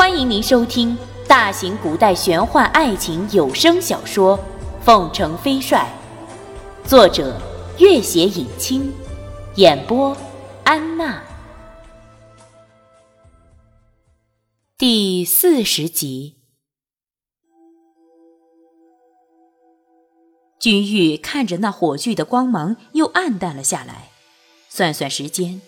[0.00, 0.96] 欢迎您收听
[1.28, 4.38] 大型古代玄幻爱情有声小说
[4.82, 5.86] 《凤城飞帅》，
[6.88, 7.38] 作者：
[7.78, 8.90] 月写影清，
[9.56, 10.16] 演播：
[10.64, 11.22] 安娜。
[14.78, 16.36] 第四十集，
[20.58, 24.08] 君玉看着那火炬的光芒又暗淡了下来，
[24.70, 25.60] 算算时间，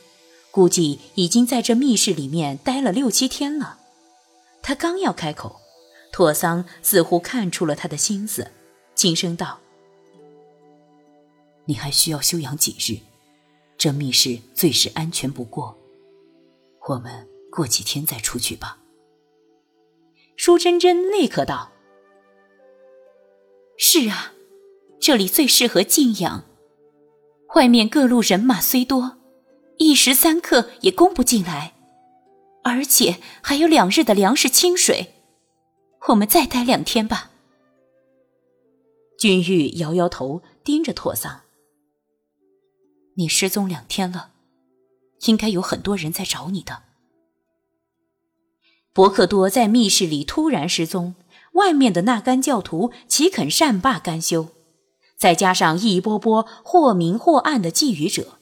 [0.50, 3.80] 估计已经在这密室里面待了六七天了。
[4.62, 5.60] 他刚要开口，
[6.12, 8.52] 拓桑似乎看出了他的心思，
[8.94, 9.58] 轻声道
[11.66, 13.00] ：“你还需要休养几日，
[13.76, 15.76] 这密室最是安全不过。
[16.88, 18.78] 我们过几天再出去吧。”
[20.36, 21.72] 舒珍珍立刻道
[23.76, 24.32] ：“是啊，
[25.00, 26.44] 这里最适合静养。
[27.56, 29.18] 外面各路人马虽多，
[29.78, 31.74] 一时三刻也攻不进来。”
[32.62, 35.14] 而且还有两日的粮食清水，
[36.08, 37.30] 我们再待两天吧。
[39.18, 41.42] 君玉摇摇头，盯着拓桑
[43.14, 44.30] ：“你失踪两天了，
[45.26, 46.82] 应该有很多人在找你的。”
[48.94, 51.14] 伯克多在密室里突然失踪，
[51.52, 54.48] 外面的那干教徒岂肯善罢甘休？
[55.16, 58.38] 再加上一波波或明或暗的觊觎者，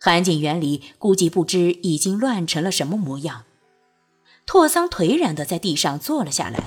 [0.00, 3.44] 韩景园里估计不知已经乱成了什么模样。
[4.48, 6.58] 拓桑颓然地在地上坐了下来，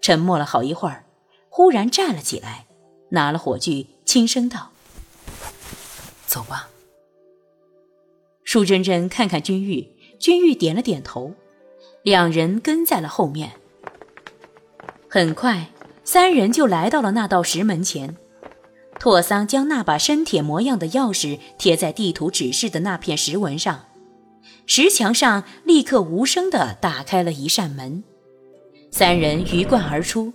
[0.00, 1.04] 沉默了好一会儿，
[1.48, 2.66] 忽然站了起来，
[3.10, 4.72] 拿了火炬，轻声道
[6.26, 6.68] ：“走吧。”
[8.42, 11.34] 舒珍珍看看君玉，君玉点了点头，
[12.02, 13.52] 两人跟在了后面。
[15.08, 15.68] 很快，
[16.02, 18.16] 三人就来到了那道石门前。
[18.98, 23.84] 拓桑将那把生铁模样的钥匙贴在地图指示的那片石纹上。
[24.66, 28.02] 石墙上立刻无声地打开了一扇门，
[28.90, 30.32] 三人鱼贯而出，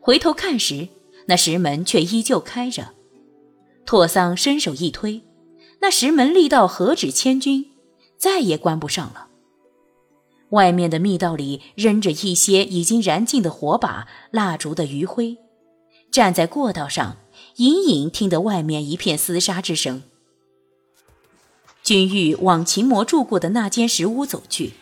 [0.00, 0.88] 回头看时，
[1.26, 2.88] 那石门却依旧开着。
[3.86, 5.22] 拓桑伸手一推，
[5.80, 7.66] 那石门力道何止千钧，
[8.16, 9.28] 再也关不上了。
[10.50, 15.36] 外面的密道里扔着一些已经燃尽的火把、蜡烛的余晖，
[16.10, 17.18] 站在过道上，
[17.56, 20.02] 隐隐听得外面一片厮杀之声。
[21.88, 24.74] 君玉往秦魔住过的那间石屋走去，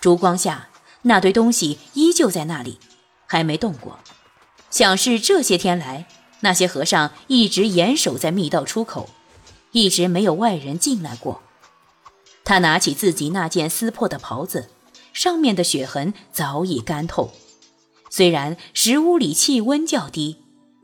[0.00, 0.68] 烛光下，
[1.02, 2.78] 那堆东西依旧在那里，
[3.26, 3.98] 还没动过，
[4.70, 6.06] 想是这些天来，
[6.38, 9.10] 那些和尚一直严守在密道出口，
[9.72, 11.42] 一直没有外人进来过。
[12.44, 14.70] 他拿起自己那件撕破的袍子，
[15.12, 17.32] 上面的血痕早已干透，
[18.10, 20.36] 虽然石屋里气温较低，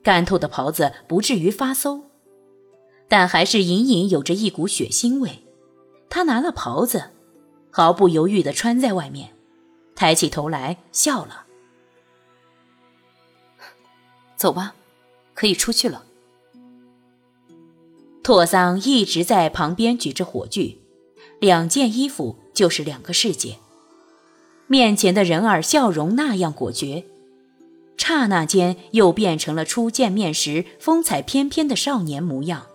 [0.02, 2.07] 干透的袍子不至于发馊。
[3.08, 5.42] 但还是隐隐有着一股血腥味。
[6.10, 7.10] 他拿了袍子，
[7.70, 9.30] 毫不犹豫地穿在外面，
[9.94, 11.46] 抬起头来笑了
[14.36, 14.74] ：“走吧，
[15.34, 16.04] 可以出去了。”
[18.22, 20.78] 拓桑一直在旁边举着火炬，
[21.40, 23.56] 两件衣服就是两个世界。
[24.66, 27.06] 面前的人儿笑容那样果决，
[27.96, 32.66] 刹那间又变成了初见面时风采翩翩的少年模样。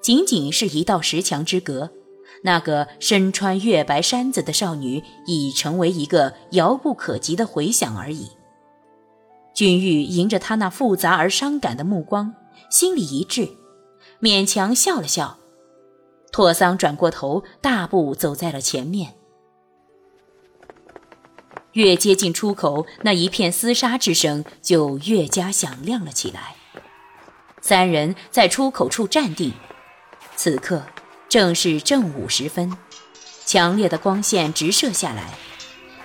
[0.00, 1.90] 仅仅是一道石墙之隔，
[2.42, 8.30] 那个身穿月白衫子的少女已成为一个遥不可及的回响而已。
[9.52, 12.34] 君玉迎着他那复杂而伤感的目光，
[12.70, 13.48] 心里一滞，
[14.20, 15.38] 勉强笑了笑。
[16.32, 19.14] 拓桑转过头，大步走在了前面。
[21.72, 26.56] 越接近出口，那一片厮杀之声就越加响亮了起来。
[27.60, 29.52] 三人在出口处站定。
[30.42, 30.82] 此刻
[31.28, 32.72] 正是正午时分，
[33.44, 35.34] 强烈的光线直射下来，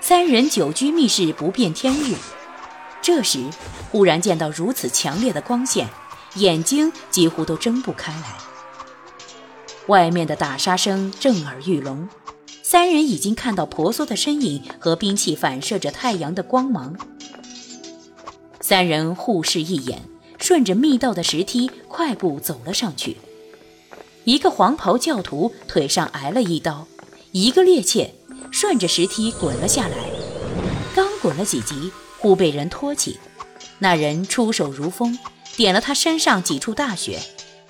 [0.02, 2.16] 三人久居密室不辨天日。
[3.02, 3.40] 这时
[3.94, 5.88] 忽然见到如此强烈的光线，
[6.34, 8.36] 眼睛几乎都睁不开来。
[9.88, 12.10] 外面的打杀声震耳欲聋，
[12.62, 16.94] 三人已经看到婆娑的身影和兵器反射着太阳的光芒。
[18.60, 20.02] 三人互视一眼，
[20.38, 23.16] 顺着密道的石梯快步走了上去。
[24.26, 26.88] 一个黄袍教徒腿上挨了一刀，
[27.32, 28.10] 一个趔趄，
[28.52, 29.96] 顺着石梯滚了下来。
[30.96, 33.20] 刚滚了几级，忽被人托起。
[33.78, 35.18] 那人出手如风，
[35.56, 37.20] 点了他身上几处大穴，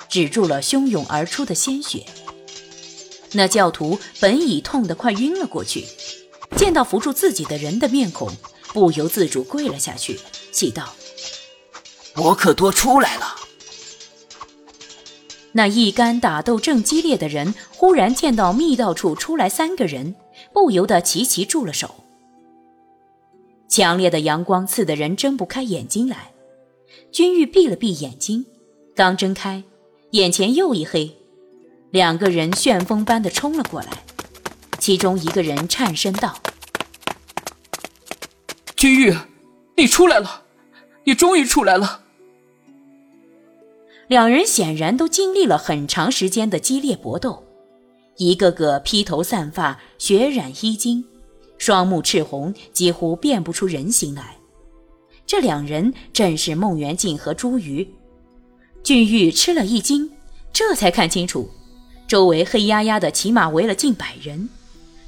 [0.10, 2.06] 止住了汹涌而出的鲜血。
[3.34, 5.86] 那教徒本已痛得快晕了过去，
[6.56, 8.32] 见到扶住自己的人的面孔，
[8.72, 10.22] 不由自主跪了下去，
[10.54, 10.94] 喜道
[12.16, 13.35] ：“伯克多出来了。”
[15.58, 20.14] 那一干打斗正激烈的人，忽然见到密道处出来三个人，
[20.54, 21.96] 不由得齐齐住了手。
[23.70, 26.34] 强烈的阳光刺得人睁不开眼睛来。
[27.10, 28.46] 君玉闭了闭眼睛，
[28.94, 29.64] 刚睁开，
[30.12, 31.16] 眼前又一黑，
[31.90, 33.88] 两个人旋风般的冲了过来。
[34.78, 36.38] 其中一个人颤声道
[38.76, 39.16] ：“君玉，
[39.78, 40.44] 你出来了，
[41.06, 42.02] 你终于出来了。”
[44.08, 47.44] 两人显然都经历了很长时间的激烈搏斗，
[48.18, 51.04] 一个个披头散发，血染衣襟，
[51.58, 54.38] 双目赤红，几乎辨不出人形来。
[55.26, 57.88] 这两人正是孟元敬和朱瑜。
[58.84, 60.12] 俊玉吃了一惊，
[60.54, 61.50] 这才看清楚，
[62.08, 64.48] 周围黑压压的，起码围了近百人。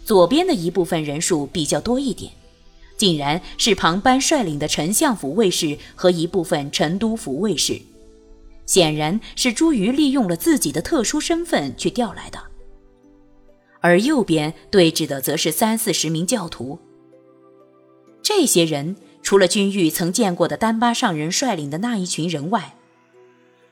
[0.03, 2.31] 左边的一部分人数比较多一点，
[2.97, 7.79] 竟然是庞班率领的丞相府卫士和一部分成都府卫士。
[8.67, 12.39] 显然是朱瑜利用了自己的特殊身份去调来的，
[13.79, 16.77] 而右边对峙的则是三四十名教徒。
[18.21, 22.75] 这些人除了君玉曾见过的丹巴上人率领的那一群人外，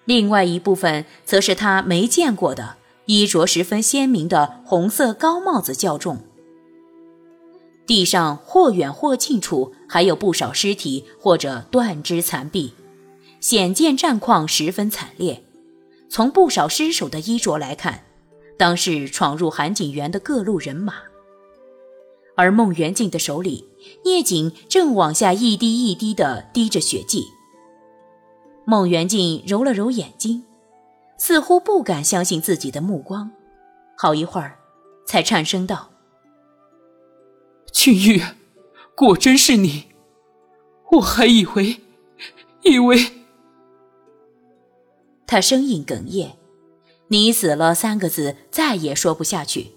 [0.05, 6.19] 另外一部分则是他没见过的衣着十分鲜明的红色高帽子教众。
[7.85, 12.73] 地上或远或近处还有不少尸体或者断肢残臂。
[13.45, 15.43] 显见战况十分惨烈，
[16.09, 18.03] 从不少尸首的衣着来看，
[18.57, 20.95] 当是闯入韩景园的各路人马。
[22.35, 23.69] 而孟元敬的手里
[24.03, 27.27] 捏紧正往下一滴一滴地滴着血迹。
[28.65, 30.43] 孟元敬揉了揉眼睛，
[31.19, 33.29] 似乎不敢相信自己的目光，
[33.95, 34.57] 好一会儿，
[35.05, 35.91] 才颤声道
[37.71, 38.23] ：“俊玉，
[38.95, 39.83] 果真是你，
[40.93, 41.81] 我还以为，
[42.63, 42.97] 以为……”
[45.35, 46.37] 他声音哽咽
[47.11, 49.73] ，“你死了”三个字再也说不下去。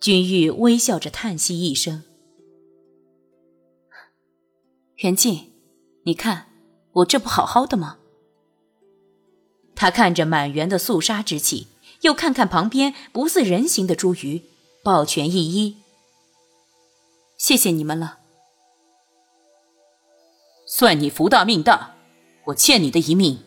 [0.00, 2.04] 君玉微笑着叹息一声
[5.04, 5.52] ：“袁静，
[6.04, 6.46] 你看
[6.92, 7.98] 我这不好好的吗？”
[9.76, 11.66] 他看着满园的肃杀之气，
[12.00, 14.40] 又看看旁边不似人形的茱萸，
[14.82, 15.74] 抱拳一揖
[17.36, 18.20] ：“谢谢你们了，
[20.66, 21.94] 算你福大命大，
[22.46, 23.40] 我欠你的一命。”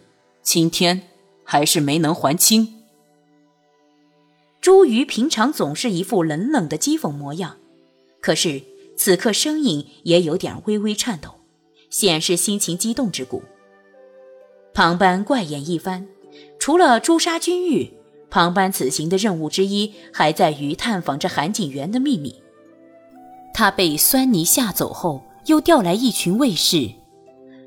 [0.44, 1.02] 今天
[1.44, 2.82] 还是没能还清。
[4.60, 7.58] 朱瑜平常总是一副冷冷的讥讽模样，
[8.22, 8.62] 可是
[8.96, 11.36] 此刻声音也有点微微颤抖，
[11.90, 13.42] 显示心情激动之故。
[14.74, 16.08] 庞班怪眼一翻，
[16.60, 17.94] 除了诛杀君玉，
[18.30, 22.36] 庞班此行的任务之一还在于探访着韩景元的秘密。
[23.54, 26.90] 他被酸泥吓走后，又调来一群卫士，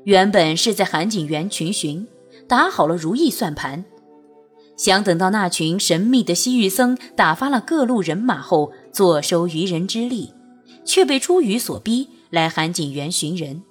[0.03, 2.07] 原本是在韩景元群巡。
[2.47, 3.83] 打好了如意算盘，
[4.77, 10.33] 想等到那群神秘的西域僧打发了各路人马后，坐收渔人之利，
[10.85, 13.63] 却被朱瑜所逼来韩景园寻人。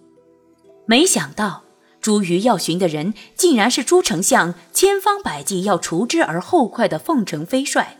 [0.84, 1.62] 没想到
[2.00, 7.96] 朱瑜要寻的人，竟然是朱丞相千方百计要除之而后快的凤城飞帅，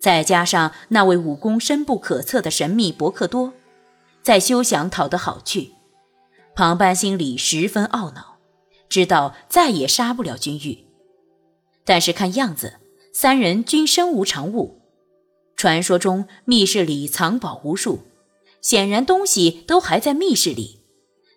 [0.00, 3.52] 再加上那位武功深不可测的神秘伯克多，
[4.22, 5.72] 在休想讨得好去。
[6.56, 8.37] 庞班心里十分懊恼。
[8.88, 10.86] 知道再也杀不了君玉，
[11.84, 12.80] 但是看样子
[13.12, 14.80] 三人均身无长物。
[15.56, 18.04] 传说中密室里藏宝无数，
[18.60, 20.80] 显然东西都还在密室里，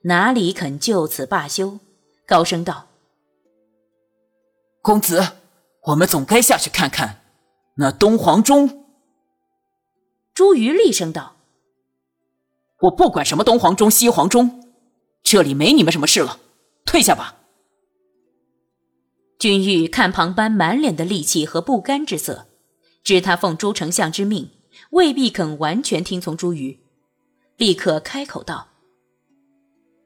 [0.03, 1.79] 哪里肯就此罢休？
[2.27, 2.87] 高声道
[4.81, 5.33] ：“公子，
[5.87, 7.21] 我们总该下去看看
[7.75, 8.85] 那东皇钟。”
[10.33, 11.35] 朱瑜厉声道
[12.83, 14.71] ：“我不管什么东皇钟、西皇钟，
[15.23, 16.39] 这里没你们什么事了，
[16.85, 17.39] 退下吧。”
[19.41, 22.45] 君玉看庞班满脸的戾气和不甘之色，
[23.03, 24.51] 知他奉朱丞相之命，
[24.91, 26.79] 未必肯完全听从朱瑜，
[27.57, 28.67] 立刻开口道：“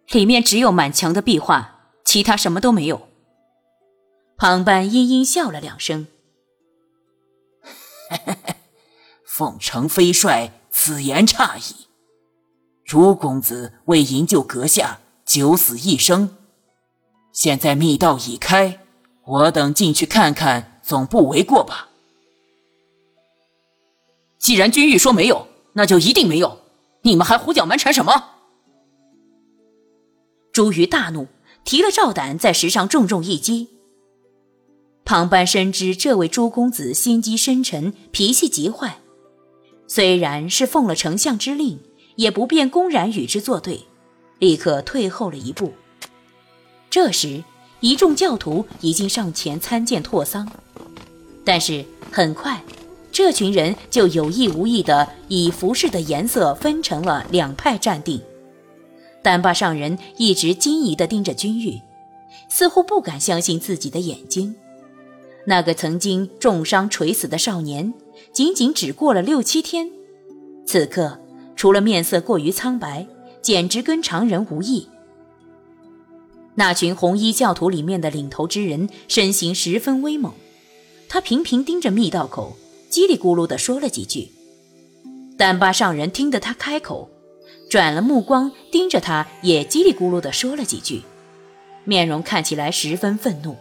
[0.07, 3.09] 里面只有满墙的壁画，其他什么都没有。”
[4.39, 6.07] 庞班阴阴笑了两声
[9.27, 11.87] ：“凤城飞帅，此言差矣。
[12.85, 16.37] 朱公子为营救阁下，九死一生，
[17.33, 18.79] 现在密道已开。”
[19.27, 21.89] 我等进去看看，总不为过吧？
[24.37, 26.59] 既然君玉说没有，那就一定没有。
[27.01, 28.31] 你们还胡搅蛮缠什么？
[30.53, 31.27] 朱瑜大怒，
[31.63, 33.69] 提了赵胆在石上重重一击。
[35.03, 38.99] 庞班深知这位朱公子心机深沉，脾气极坏，
[39.87, 41.79] 虽然是奉了丞相之令，
[42.15, 43.85] 也不便公然与之作对，
[44.37, 45.73] 立刻退后了一步。
[46.91, 47.43] 这时。
[47.81, 50.49] 一众教徒已经上前参见拓桑，
[51.43, 52.63] 但是很快，
[53.11, 58.19] 这群人就有意无意地以服饰的颜色分成了两派站定，
[59.21, 61.79] 丹巴上人一直惊疑地盯着君玉，
[62.49, 64.55] 似乎不敢相信自己的眼睛。
[65.45, 67.93] 那个曾经重伤垂死的少年，
[68.33, 69.91] 仅仅只过了六七天，
[70.65, 71.19] 此刻
[71.55, 73.05] 除了面色过于苍白，
[73.43, 74.87] 简直跟常人无异。
[76.55, 80.33] 那群红衣教徒里面的领头之人，身形十分威猛。
[81.07, 82.55] 他频频盯着密道口，
[82.89, 84.29] 叽里咕噜地说了几句。
[85.37, 87.09] 丹巴上人听得他开口，
[87.69, 91.01] 转了目光盯着他，也叽里咕噜地说了几句，
[91.83, 93.57] 面容看起来十分愤怒。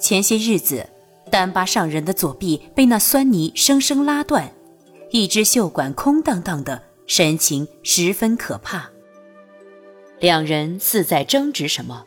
[0.00, 0.88] 前些日子，
[1.30, 4.50] 丹巴上人的左臂被那酸泥生生拉断，
[5.10, 8.90] 一只袖管空荡荡的，神情十分可怕。
[10.20, 12.04] 两人似在争执什么，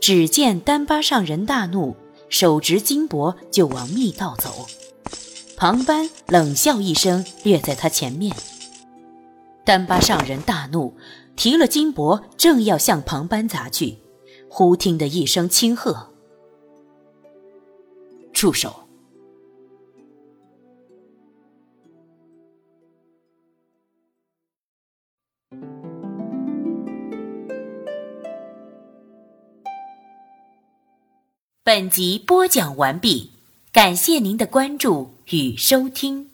[0.00, 1.96] 只见丹巴上人大怒，
[2.28, 4.66] 手执金箔就往密道走。
[5.56, 8.34] 庞班冷笑一声，掠在他前面。
[9.64, 10.96] 丹巴上人大怒，
[11.36, 13.98] 提了金箔，正要向庞班砸去，
[14.48, 16.10] 忽听得一声轻喝
[18.32, 18.84] ：“住手！”
[31.68, 33.32] 本集播讲完毕，
[33.70, 36.30] 感谢您的关注与收听。